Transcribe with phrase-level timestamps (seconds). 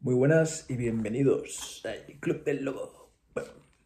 [0.00, 3.10] Muy buenas y bienvenidos al Club del Lobo.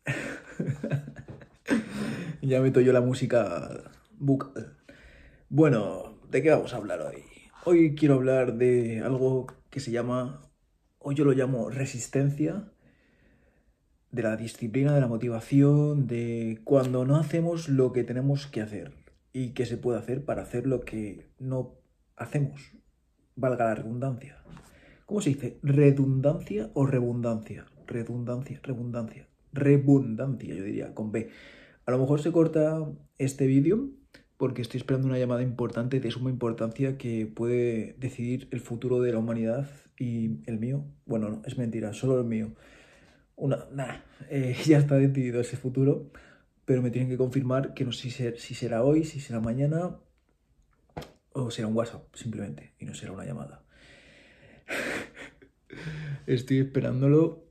[2.42, 4.76] Ya meto yo la música bucal.
[5.48, 7.22] Bueno, ¿de qué vamos a hablar hoy?
[7.64, 10.40] Hoy quiero hablar de algo que se llama,
[10.98, 12.72] hoy yo lo llamo resistencia,
[14.10, 18.92] de la disciplina, de la motivación, de cuando no hacemos lo que tenemos que hacer
[19.32, 21.76] y qué se puede hacer para hacer lo que no
[22.16, 22.72] hacemos,
[23.36, 24.42] valga la redundancia.
[25.10, 25.58] ¿Cómo se dice?
[25.64, 27.66] ¿Redundancia o redundancia?
[27.88, 29.26] Redundancia, redundancia.
[29.52, 31.30] Redundancia, yo diría, con B.
[31.84, 32.86] A lo mejor se corta
[33.18, 33.90] este vídeo
[34.36, 39.10] porque estoy esperando una llamada importante de suma importancia que puede decidir el futuro de
[39.10, 40.84] la humanidad y el mío.
[41.06, 42.52] Bueno, no, es mentira, solo el mío.
[43.34, 43.96] Una, nah,
[44.28, 46.12] eh, ya está decidido ese futuro,
[46.64, 49.96] pero me tienen que confirmar que no sé si, si será hoy, si será mañana
[51.32, 53.59] o será un WhatsApp simplemente y no será una llamada.
[56.26, 57.44] Estoy esperándolo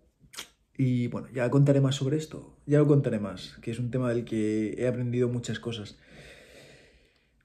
[0.77, 4.10] y bueno, ya contaré más sobre esto, ya lo contaré más, que es un tema
[4.10, 5.99] del que he aprendido muchas cosas.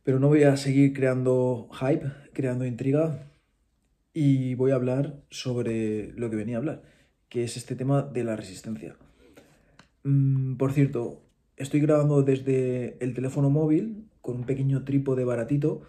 [0.05, 3.33] Pero no voy a seguir creando hype, creando intriga
[4.13, 6.83] y voy a hablar sobre lo que venía a hablar,
[7.29, 8.97] que es este tema de la resistencia.
[10.05, 11.23] Mm, por cierto,
[11.57, 15.83] estoy grabando desde el teléfono móvil con un pequeño trípode baratito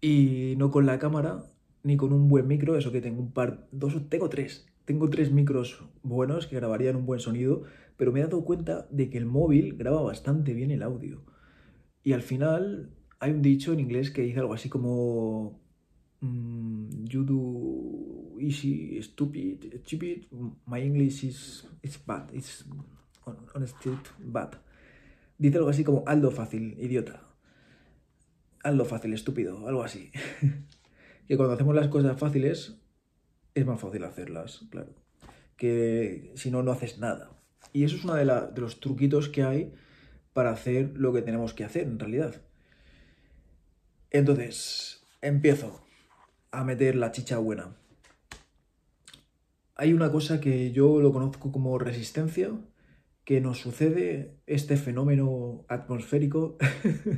[0.00, 1.42] y no con la cámara
[1.82, 5.30] ni con un buen micro, eso que tengo un par, dos, tengo tres, tengo tres
[5.30, 7.64] micros buenos que grabarían un buen sonido,
[7.96, 11.24] pero me he dado cuenta de que el móvil graba bastante bien el audio.
[12.02, 15.60] Y al final hay un dicho en inglés que dice algo así como
[16.20, 20.26] mm, You do easy, stupid, stupid.
[20.66, 22.64] My English is it's bad, it's
[23.54, 24.54] honestly bad.
[25.38, 27.22] Dice algo así como hazlo fácil, idiota.
[28.62, 30.10] Hazlo fácil, estúpido, algo así.
[31.28, 32.78] que cuando hacemos las cosas fáciles
[33.54, 34.94] es más fácil hacerlas, claro.
[35.56, 37.30] Que si no, no haces nada.
[37.72, 39.74] Y eso es uno de, de los truquitos que hay
[40.32, 42.40] para hacer lo que tenemos que hacer en realidad.
[44.10, 45.84] Entonces, empiezo
[46.50, 47.76] a meter la chicha buena.
[49.74, 52.52] Hay una cosa que yo lo conozco como resistencia,
[53.24, 56.56] que nos sucede este fenómeno atmosférico,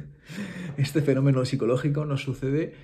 [0.77, 2.75] este fenómeno psicológico nos sucede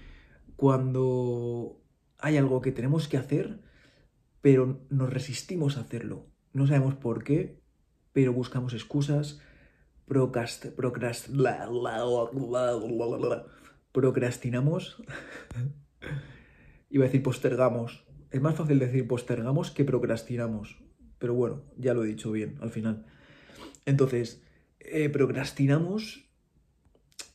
[0.56, 1.80] cuando
[2.18, 3.60] hay algo que tenemos que hacer,
[4.40, 6.26] pero nos resistimos a hacerlo.
[6.52, 7.60] No sabemos por qué,
[8.12, 9.40] pero buscamos excusas,
[10.06, 11.28] procrast, procrast,
[13.92, 15.02] procrastinamos,
[16.90, 18.04] iba a decir postergamos.
[18.30, 20.82] Es más fácil decir postergamos que procrastinamos,
[21.18, 23.04] pero bueno, ya lo he dicho bien al final.
[23.84, 24.42] Entonces,
[24.80, 26.30] eh, procrastinamos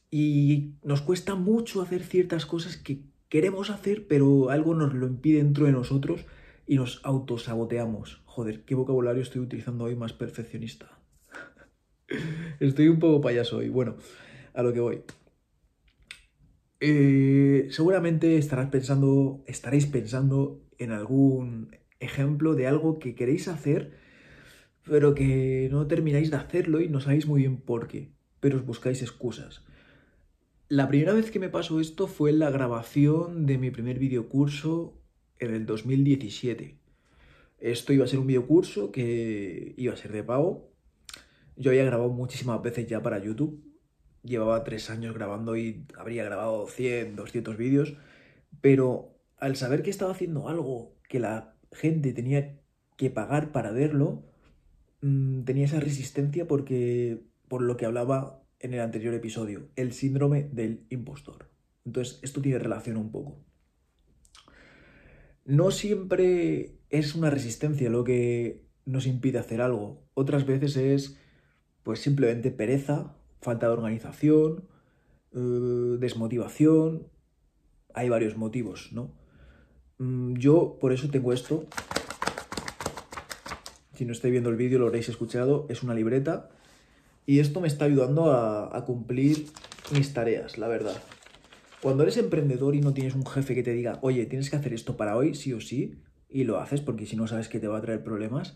[0.09, 5.37] y nos cuesta mucho hacer ciertas cosas que queremos hacer, pero algo nos lo impide
[5.37, 6.25] dentro de nosotros
[6.67, 8.21] y nos autosaboteamos.
[8.25, 10.99] Joder, qué vocabulario estoy utilizando hoy más perfeccionista.
[12.59, 13.69] estoy un poco payaso hoy.
[13.69, 13.95] Bueno,
[14.53, 15.03] a lo que voy.
[16.81, 23.97] Eh, seguramente estarás pensando, estaréis pensando en algún ejemplo de algo que queréis hacer,
[24.83, 28.65] pero que no termináis de hacerlo y no sabéis muy bien por qué, pero os
[28.65, 29.63] buscáis excusas.
[30.71, 34.97] La primera vez que me pasó esto fue en la grabación de mi primer videocurso
[35.37, 36.79] en el 2017.
[37.59, 40.71] Esto iba a ser un videocurso que iba a ser de pago.
[41.57, 43.61] Yo había grabado muchísimas veces ya para YouTube.
[44.23, 47.97] Llevaba tres años grabando y habría grabado 100, 200 vídeos.
[48.61, 52.61] Pero al saber que estaba haciendo algo que la gente tenía
[52.95, 54.23] que pagar para verlo,
[55.01, 60.43] mm, tenía esa resistencia porque por lo que hablaba en el anterior episodio, el síndrome
[60.51, 61.49] del impostor.
[61.85, 63.43] Entonces, esto tiene relación un poco.
[65.45, 70.03] No siempre es una resistencia lo que nos impide hacer algo.
[70.13, 71.17] Otras veces es,
[71.83, 74.67] pues, simplemente pereza, falta de organización,
[75.33, 77.07] eh, desmotivación.
[77.93, 79.15] Hay varios motivos, ¿no?
[79.97, 81.65] Mm, yo, por eso tengo esto.
[83.95, 85.65] Si no estáis viendo el vídeo, lo habréis escuchado.
[85.69, 86.49] Es una libreta
[87.25, 89.47] y esto me está ayudando a, cumplir
[89.91, 91.01] mis tareas, la verdad.
[91.81, 94.73] Cuando eres emprendedor y no tienes un jefe que te diga, oye, tienes que hacer
[94.73, 97.67] esto para hoy, sí o sí, y lo haces porque si no sabes que te
[97.67, 98.55] va a traer problemas,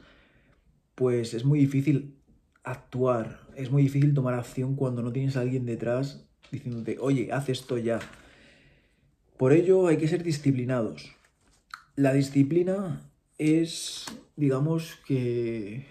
[0.96, 2.18] pues es muy difícil
[2.64, 7.50] actuar, es muy difícil tomar acción cuando no tienes a alguien detrás diciéndote, oye, haz
[7.50, 8.00] esto ya.
[9.38, 11.14] Por ello hay que ser disciplinados.
[11.96, 13.02] La disciplina
[13.38, 15.86] es, digamos que,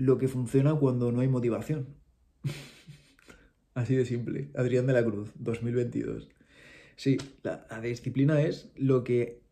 [0.00, 1.94] lo que funciona cuando no hay motivación.
[3.74, 4.50] Así de simple.
[4.56, 6.30] Adrián de la Cruz, 2022.
[6.96, 9.42] Sí, la, disciplina es lo que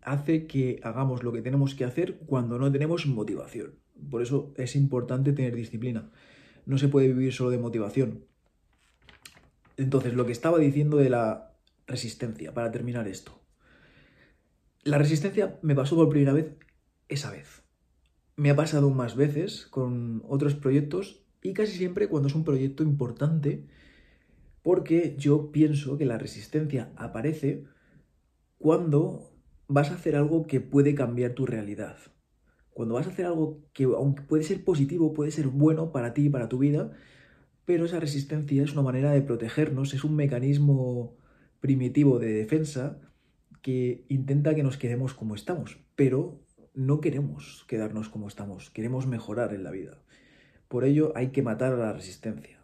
[0.00, 3.74] hace que hagamos lo que tenemos que hacer cuando no tenemos motivación.
[4.10, 6.10] Por eso es importante tener disciplina.
[6.64, 8.24] No se puede vivir solo de motivación.
[9.76, 11.54] Entonces, lo que estaba diciendo de la
[11.86, 13.42] resistencia, para terminar esto.
[14.84, 16.56] La resistencia me pasó por primera vez
[17.08, 17.61] esa vez.
[18.36, 22.82] Me ha pasado más veces con otros proyectos y casi siempre cuando es un proyecto
[22.82, 23.66] importante,
[24.62, 27.64] porque yo pienso que la resistencia aparece
[28.58, 29.32] cuando
[29.68, 31.96] vas a hacer algo que puede cambiar tu realidad.
[32.70, 36.26] Cuando vas a hacer algo que, aunque puede ser positivo, puede ser bueno para ti
[36.26, 36.92] y para tu vida,
[37.64, 41.16] pero esa resistencia es una manera de protegernos, es un mecanismo
[41.60, 43.00] primitivo de defensa
[43.60, 46.40] que intenta que nos quedemos como estamos, pero
[46.74, 49.98] no queremos quedarnos como estamos, queremos mejorar en la vida.
[50.68, 52.60] Por ello hay que matar a la resistencia.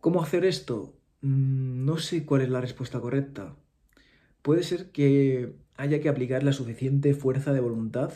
[0.00, 0.96] ¿Cómo hacer esto?
[1.20, 3.56] Mm, no sé cuál es la respuesta correcta.
[4.42, 8.12] Puede ser que haya que aplicar la suficiente fuerza de voluntad.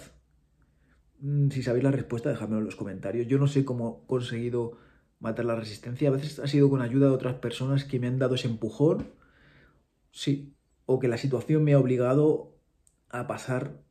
[1.21, 3.27] Mm, si sabéis la respuesta, dejadmelo en los comentarios.
[3.27, 4.79] Yo no sé cómo he conseguido
[5.21, 6.09] matar la resistencia.
[6.09, 9.09] A veces ha sido con ayuda de otras personas que me han dado ese empujón.
[10.13, 10.55] Sí.
[10.87, 12.54] O que la situación me ha obligado
[13.21, 13.83] a pasar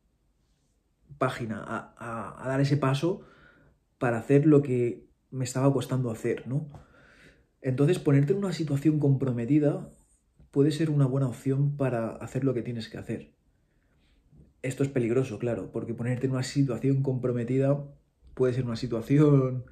[1.18, 3.22] página, a, a dar ese paso
[3.98, 6.68] para hacer lo que me estaba costando hacer, ¿no?
[7.60, 9.90] Entonces, ponerte en una situación comprometida
[10.50, 13.32] puede ser una buena opción para hacer lo que tienes que hacer.
[14.62, 17.84] Esto es peligroso, claro, porque ponerte en una situación comprometida
[18.34, 19.64] puede ser una situación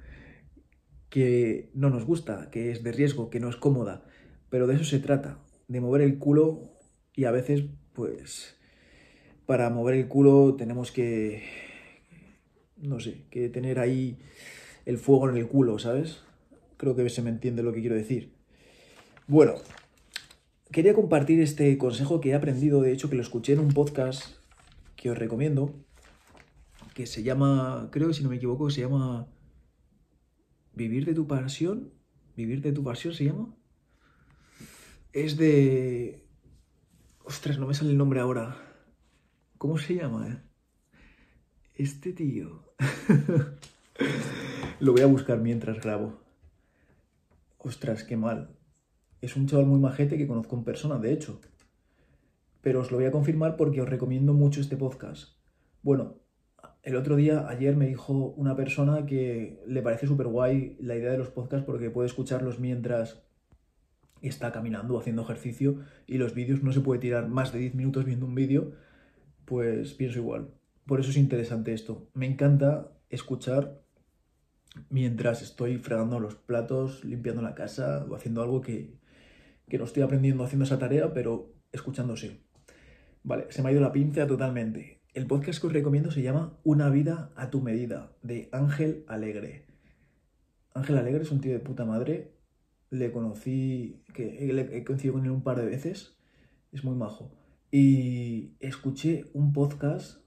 [1.09, 4.03] que no nos gusta, que es de riesgo, que no es cómoda,
[4.49, 6.73] pero de eso se trata, de mover el culo
[7.13, 8.59] y a veces, pues,
[9.45, 11.43] para mover el culo tenemos que,
[12.77, 14.17] no sé, que tener ahí
[14.85, 16.21] el fuego en el culo, ¿sabes?
[16.77, 18.33] Creo que se me entiende lo que quiero decir.
[19.27, 19.55] Bueno,
[20.71, 24.35] quería compartir este consejo que he aprendido, de hecho que lo escuché en un podcast
[24.95, 25.73] que os recomiendo,
[26.93, 29.27] que se llama, creo que si no me equivoco, se llama
[30.75, 31.91] Vivir de tu pasión.
[32.35, 33.53] Vivir de tu pasión se llama.
[35.11, 36.25] Es de...
[37.23, 38.72] Ostras, no me sale el nombre ahora.
[39.63, 40.43] ¿Cómo se llama?
[41.73, 42.65] Este tío.
[44.81, 46.19] lo voy a buscar mientras grabo.
[47.59, 48.57] Ostras, qué mal.
[49.21, 51.39] Es un chaval muy majete que conozco en persona, de hecho.
[52.59, 55.37] Pero os lo voy a confirmar porque os recomiendo mucho este podcast.
[55.81, 56.17] Bueno,
[56.81, 61.13] el otro día, ayer me dijo una persona que le parece súper guay la idea
[61.13, 63.23] de los podcasts porque puede escucharlos mientras
[64.21, 67.75] está caminando o haciendo ejercicio y los vídeos no se puede tirar más de 10
[67.75, 68.73] minutos viendo un vídeo,
[69.45, 70.53] pues pienso igual.
[70.85, 72.09] Por eso es interesante esto.
[72.13, 73.81] Me encanta escuchar
[74.89, 78.97] mientras estoy fregando los platos, limpiando la casa o haciendo algo que,
[79.67, 82.41] que no estoy aprendiendo haciendo esa tarea, pero escuchándose.
[83.23, 85.01] Vale, se me ha ido la pinza totalmente.
[85.13, 89.67] El podcast que os recomiendo se llama Una vida a tu medida, de Ángel Alegre.
[90.73, 92.33] Ángel Alegre es un tío de puta madre.
[92.89, 96.17] Le conocí, que he conocido con él un par de veces.
[96.71, 97.31] Es muy majo.
[97.75, 100.21] Y escuché un podcast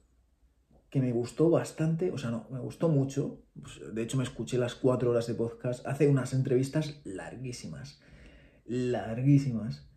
[0.91, 3.45] que me gustó bastante, o sea, no, me gustó mucho.
[3.61, 5.87] Pues, de hecho, me escuché las cuatro horas de podcast.
[5.87, 8.01] Hace unas entrevistas larguísimas
[8.67, 9.89] larguísimas.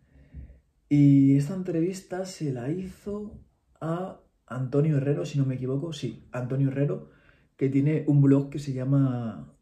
[0.88, 3.38] Y esta entrevista se la hizo
[3.80, 7.10] a Antonio Herrero, si no me equivoco, sí, Antonio Herrero,
[7.56, 9.54] que tiene un blog que se llama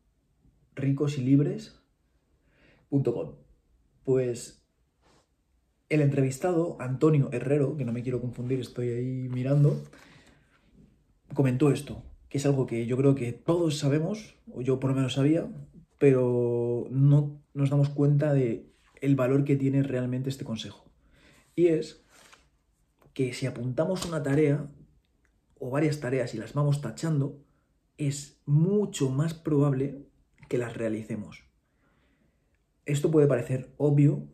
[0.74, 3.34] ricosilibres.com.
[4.04, 4.66] Pues
[5.88, 9.82] el entrevistado, Antonio Herrero, que no me quiero confundir, estoy ahí mirando,
[11.34, 14.96] comentó esto, que es algo que yo creo que todos sabemos, o yo por lo
[14.96, 15.48] menos sabía,
[15.98, 18.66] pero no nos damos cuenta de
[19.00, 20.84] el valor que tiene realmente este consejo.
[21.56, 22.04] Y es
[23.14, 24.66] que si apuntamos una tarea
[25.58, 27.40] o varias tareas y las vamos tachando,
[27.96, 30.06] es mucho más probable
[30.48, 31.44] que las realicemos.
[32.86, 34.28] Esto puede parecer obvio,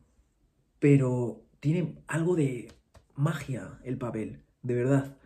[0.79, 2.71] pero tiene algo de
[3.15, 5.17] magia el papel, de verdad.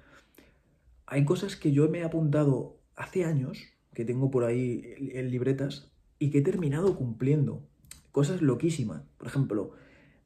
[1.05, 3.59] Hay cosas que yo me he apuntado hace años,
[3.93, 5.91] que tengo por ahí en libretas,
[6.21, 7.67] y que he terminado cumpliendo
[8.13, 9.03] cosas loquísimas.
[9.17, 9.73] Por ejemplo,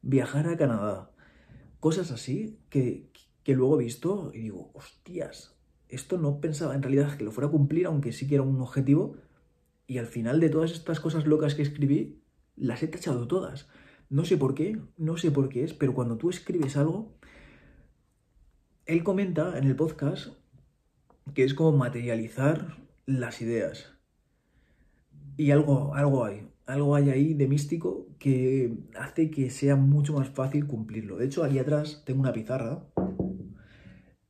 [0.03, 1.09] viajar a Canadá.
[1.79, 3.09] Cosas así que,
[3.41, 5.55] que luego he visto y digo, hostias,
[5.89, 8.61] esto no pensaba en realidad que lo fuera a cumplir, aunque sí que era un
[8.61, 9.17] objetivo.
[9.87, 12.21] Y al final de todas estas cosas locas que escribí,
[12.55, 13.67] las he tachado todas.
[14.13, 17.17] No sé por qué, no sé por qué es, pero cuando tú escribes algo,
[18.85, 20.33] él comenta en el podcast
[21.33, 22.77] que es como materializar
[23.07, 23.95] las ideas.
[25.35, 30.29] Y algo, algo hay algo hay ahí de místico que hace que sea mucho más
[30.29, 31.17] fácil cumplirlo.
[31.17, 32.85] De hecho, aquí atrás tengo una pizarra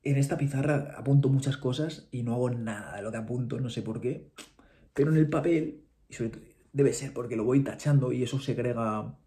[0.04, 3.70] en esta pizarra apunto muchas cosas y no hago nada de lo que apunto, no
[3.70, 4.32] sé por qué.
[4.94, 8.40] Pero en el papel, y sobre todo, debe ser porque lo voy tachando y eso
[8.40, 9.18] segrega,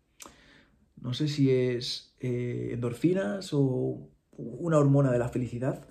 [1.00, 5.86] no sé si es eh, endorfinas o una hormona de la felicidad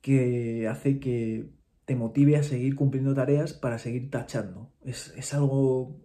[0.00, 1.48] que hace que
[1.84, 4.70] te motive a seguir cumpliendo tareas para seguir tachando.
[4.84, 6.00] Es, es algo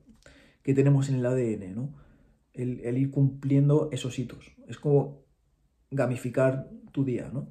[0.64, 1.96] que tenemos en el ADN, ¿no?
[2.54, 4.52] El, el, ir cumpliendo esos hitos.
[4.68, 5.24] Es como
[5.92, 7.50] gamificar tu día, ¿no?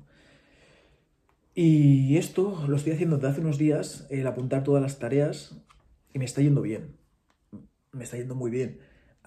[1.54, 5.60] Y esto lo estoy haciendo desde hace unos días, el apuntar todas las tareas,
[6.12, 6.96] y me está yendo bien.
[7.92, 8.78] Me está yendo muy bien.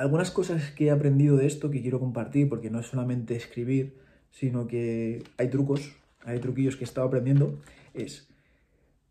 [0.02, 4.00] Algunas cosas que he aprendido de esto que quiero compartir, porque no es solamente escribir,
[4.32, 7.62] sino que hay trucos, hay truquillos que he estado aprendiendo,
[7.94, 8.28] es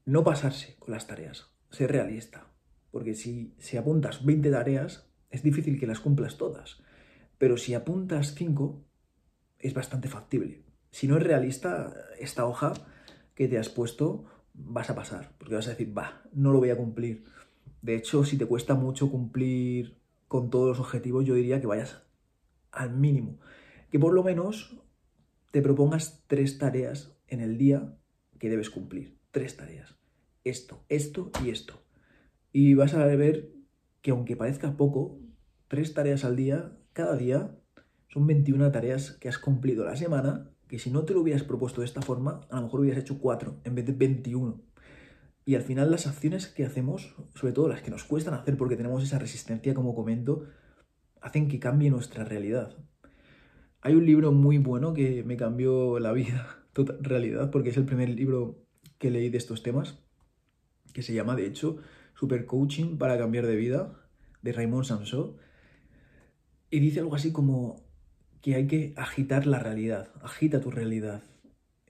[0.04, 2.48] no pasarse con las tareas, ser realista.
[2.90, 6.82] Porque si, si apuntas 20 tareas, es difícil que las cumplas todas.
[7.38, 8.82] Pero si apuntas 5,
[9.60, 10.64] es bastante factible.
[10.90, 12.72] Si no es realista, esta hoja
[13.36, 16.70] que te has puesto vas a pasar, porque vas a decir, va, no lo voy
[16.70, 17.26] a cumplir.
[17.80, 19.99] De hecho, si te cuesta mucho cumplir
[20.30, 22.04] con todos los objetivos, yo diría que vayas
[22.70, 23.40] al mínimo.
[23.90, 24.80] Que por lo menos
[25.50, 27.96] te propongas tres tareas en el día
[28.38, 29.18] que debes cumplir.
[29.32, 29.96] Tres tareas.
[30.44, 31.82] Esto, esto y esto.
[32.52, 33.50] Y vas a ver
[34.02, 35.18] que aunque parezca poco,
[35.66, 37.58] tres tareas al día, cada día,
[38.06, 41.80] son 21 tareas que has cumplido la semana, que si no te lo hubieras propuesto
[41.80, 44.62] de esta forma, a lo mejor hubieras hecho cuatro en vez de 21.
[45.50, 48.76] Y al final las acciones que hacemos, sobre todo las que nos cuestan hacer porque
[48.76, 50.44] tenemos esa resistencia, como comento,
[51.20, 52.76] hacen que cambie nuestra realidad.
[53.80, 57.84] Hay un libro muy bueno que me cambió la vida, total realidad, porque es el
[57.84, 58.62] primer libro
[58.98, 59.98] que leí de estos temas,
[60.92, 61.78] que se llama, de hecho,
[62.14, 64.08] Super Coaching para cambiar de vida,
[64.42, 65.34] de Raymond Samson.
[66.70, 67.82] Y dice algo así como
[68.40, 71.24] que hay que agitar la realidad, agita tu realidad.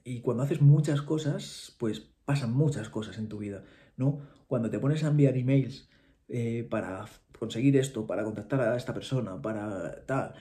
[0.03, 3.63] Y cuando haces muchas cosas, pues pasan muchas cosas en tu vida,
[3.97, 4.19] ¿no?
[4.47, 5.89] Cuando te pones a enviar emails
[6.27, 7.05] eh, para
[7.37, 10.33] conseguir esto, para contactar a esta persona, para tal,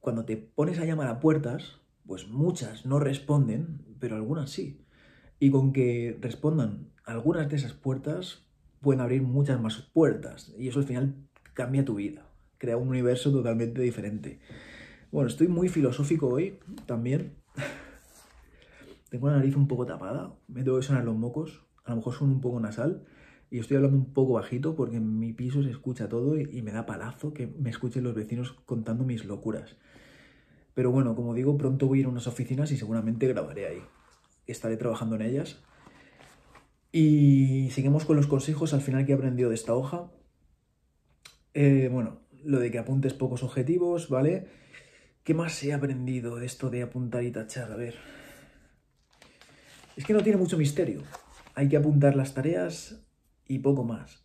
[0.00, 4.84] cuando te pones a llamar a puertas, pues muchas no responden, pero algunas sí.
[5.38, 8.46] Y con que respondan algunas de esas puertas,
[8.80, 10.54] pueden abrir muchas más puertas.
[10.58, 11.14] Y eso al final
[11.54, 12.26] cambia tu vida,
[12.58, 14.40] crea un universo totalmente diferente.
[15.10, 17.37] Bueno, estoy muy filosófico hoy también.
[19.08, 22.14] Tengo la nariz un poco tapada, me tengo que sonar los mocos, a lo mejor
[22.14, 23.04] son un poco nasal
[23.50, 26.72] y estoy hablando un poco bajito porque en mi piso se escucha todo y, me
[26.72, 29.76] da palazo que me escuchen los vecinos contando mis locuras.
[30.74, 33.82] Pero bueno, como digo, pronto voy a ir a unas oficinas y seguramente grabaré ahí.
[34.46, 35.62] Estaré trabajando en ellas.
[36.92, 40.10] Y seguimos con los consejos al final que he aprendido de esta hoja.
[41.54, 44.46] Eh, bueno, lo de que apuntes pocos objetivos, ¿vale?
[45.24, 47.72] ¿Qué más he aprendido de esto de apuntar y tachar?
[47.72, 47.94] A ver.
[49.98, 51.02] Es que no tiene mucho misterio.
[51.56, 53.04] Hay que apuntar las tareas
[53.48, 54.24] y poco más.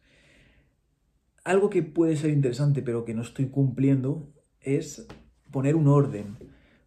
[1.43, 5.07] Algo que puede ser interesante pero que no estoy cumpliendo es
[5.49, 6.37] poner un orden.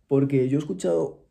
[0.06, 1.26] Porque yo he escuchado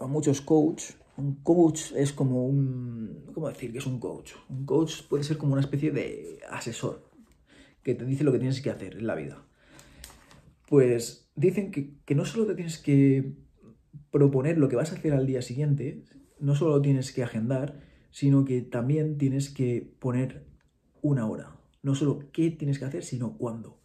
[0.00, 0.96] a muchos coaches.
[1.16, 3.30] Un coach es como un...
[3.32, 4.32] ¿Cómo decir que es un coach?
[4.48, 7.08] Un coach puede ser como una especie de asesor
[7.84, 9.46] que te dice lo que tienes que hacer en la vida.
[10.68, 13.36] Pues dicen que, no solo te tienes que
[14.10, 16.02] proponer lo que vas a hacer al día siguiente,
[16.38, 20.46] no solo tienes que agendar, sino que también tienes que poner
[21.02, 21.56] una hora.
[21.82, 23.78] No solo qué tienes que hacer, sino cuándo.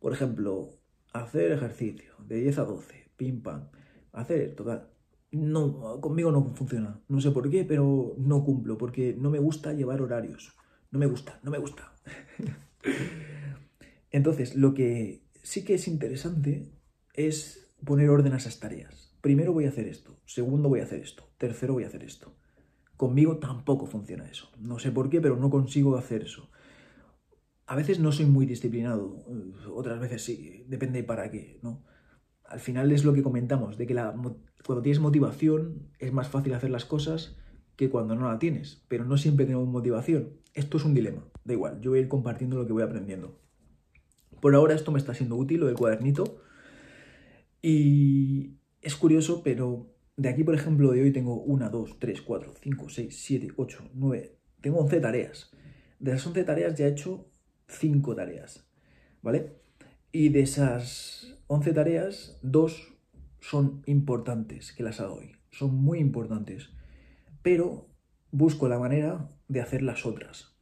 [0.00, 0.70] Por ejemplo,
[1.12, 3.68] hacer ejercicio de 10 a 12, pim pam.
[4.12, 4.90] Hacer total.
[5.32, 7.00] No, conmigo no funciona.
[7.08, 10.56] No sé por qué, pero no cumplo, porque no me gusta llevar horarios.
[10.90, 11.92] No me gusta, no me gusta.
[14.10, 16.70] Entonces, lo que sí que es interesante
[17.14, 19.03] es poner orden a esas tareas.
[19.24, 22.36] Primero voy a hacer esto, segundo voy a hacer esto, tercero voy a hacer esto.
[22.94, 24.52] Conmigo tampoco funciona eso.
[24.60, 26.50] No sé por qué, pero no consigo hacer eso.
[27.64, 29.16] A veces no soy muy disciplinado,
[29.72, 31.86] otras veces sí, depende para qué, ¿no?
[32.44, 34.14] Al final es lo que comentamos, de que la,
[34.66, 37.38] cuando tienes motivación es más fácil hacer las cosas
[37.76, 40.34] que cuando no la tienes, pero no siempre tenemos motivación.
[40.52, 43.40] Esto es un dilema, da igual, yo voy a ir compartiendo lo que voy aprendiendo.
[44.42, 46.42] Por ahora esto me está siendo útil, lo del cuadernito.
[47.62, 52.54] Y es curioso, pero de aquí, por ejemplo, de hoy tengo 1, 2, 3, 4,
[52.62, 54.36] 5, 6, 7, 8, 9.
[54.60, 55.50] Tengo 11 tareas.
[55.98, 57.26] De esas 11 tareas ya he hecho
[57.68, 58.68] 5 tareas.
[59.22, 59.54] ¿Vale?
[60.12, 62.94] Y de esas 11 tareas, dos
[63.40, 65.32] son importantes que las hago hoy.
[65.50, 66.70] Son muy importantes.
[67.42, 67.88] Pero
[68.30, 70.54] busco la manera de hacer las otras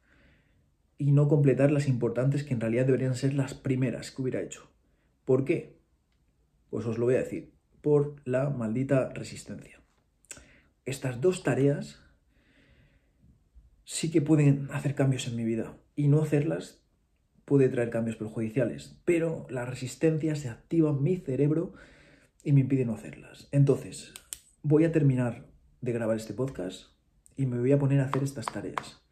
[0.99, 4.71] y no completar las importantes que en realidad deberían ser las primeras que hubiera hecho.
[5.25, 5.81] ¿Por qué?
[6.71, 7.51] Pues os lo voy a decir.
[7.83, 9.81] Por la maldita resistencia.
[10.85, 12.01] estas dos tareas
[13.85, 16.83] sí que pueden hacer cambios en mi vida y no hacerlas
[17.45, 21.75] puede traer cambios perjudiciales, pero la resistencia se activa en mi cerebro
[22.43, 23.49] y me impide no hacerlas.
[23.53, 24.15] Entonces,
[24.62, 25.47] voy a terminar
[25.81, 26.93] de grabar este podcast
[27.37, 29.03] y me voy a poner a hacer estas tareas.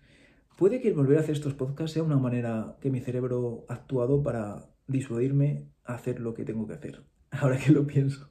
[0.56, 3.74] Puede que el volver a hacer estos podcasts sea una manera que mi cerebro ha
[3.74, 8.30] actuado para disuadirme a hacer lo que tengo que hacer, ahora que lo pienso.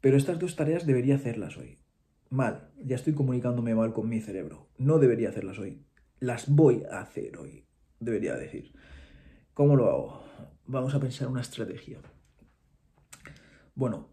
[0.00, 1.78] Pero estas dos tareas debería hacerlas hoy.
[2.30, 4.68] Mal, ya estoy comunicándome mal con mi cerebro.
[4.78, 5.84] No debería hacerlas hoy.
[6.18, 7.66] Las voy a hacer hoy,
[8.00, 8.72] debería decir.
[9.54, 10.24] ¿Cómo lo hago?
[10.66, 12.00] Vamos a pensar una estrategia.
[13.74, 14.08] Bueno,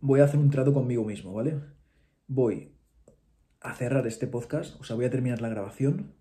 [0.00, 1.60] voy a hacer un trato conmigo mismo, ¿vale?
[2.26, 2.74] Voy
[3.60, 6.14] a cerrar este podcast, o sea, voy a terminar la grabación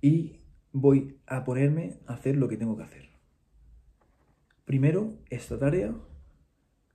[0.00, 0.40] y
[0.72, 3.08] voy a ponerme a hacer lo que tengo que hacer.
[4.64, 5.94] Primero esta tarea,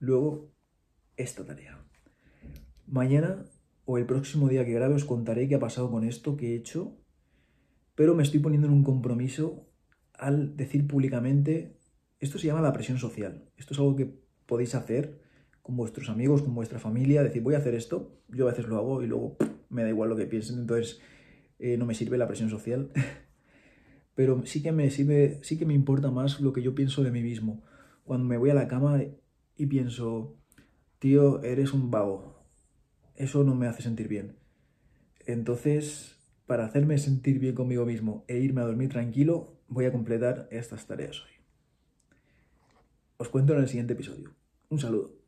[0.04, 0.52] luego
[1.16, 1.82] esta tarea.
[2.88, 3.46] Mañana
[3.86, 6.56] o el próximo día que grabe os contaré qué ha pasado con esto que he
[6.56, 6.98] hecho,
[7.96, 9.70] pero me estoy poniendo en un compromiso
[10.14, 11.78] al decir públicamente,
[12.20, 14.14] esto se llama la presión social, esto es algo que
[14.46, 15.22] podéis hacer
[15.62, 18.78] con vuestros amigos, con vuestra familia, decir voy a hacer esto, yo a veces lo
[18.78, 19.38] hago y luego
[19.70, 21.00] me da igual lo que piensen, entonces
[21.60, 22.92] eh, no me sirve la presión social,
[24.16, 27.24] pero sí que me sí que me importa más lo que yo pienso de mí
[27.24, 27.64] mismo.
[28.04, 29.02] Cuando me voy a la cama
[29.58, 30.36] y pienso,
[31.00, 32.44] tío, eres un vago,
[33.16, 34.38] eso no me hace sentir bien.
[35.26, 40.48] Entonces, para hacerme sentir bien conmigo mismo e irme a dormir tranquilo, voy a completar
[40.52, 41.32] estas tareas hoy.
[43.18, 44.36] Os cuento en el siguiente episodio.
[44.70, 45.23] Un saludo.